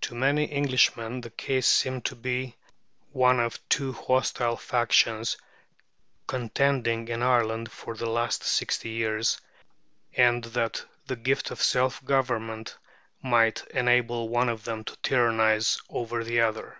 To 0.00 0.14
many 0.14 0.50
Englishmen 0.50 1.20
the 1.20 1.28
case 1.28 1.68
seemed 1.68 2.06
to 2.06 2.16
be 2.16 2.56
one 3.10 3.38
of 3.38 3.58
two 3.68 3.92
hostile 3.92 4.56
factions 4.56 5.36
contending 6.26 7.08
in 7.08 7.22
Ireland 7.22 7.70
for 7.70 7.94
the 7.94 8.08
last 8.08 8.44
sixty 8.44 8.88
years, 8.88 9.38
and 10.16 10.42
that 10.44 10.82
the 11.06 11.16
gift 11.16 11.50
of 11.50 11.60
self 11.60 12.02
government 12.06 12.78
might 13.20 13.62
enable 13.74 14.30
one 14.30 14.48
of 14.48 14.64
them 14.64 14.84
to 14.84 14.96
tyrannize 15.02 15.78
over 15.90 16.24
the 16.24 16.40
other. 16.40 16.78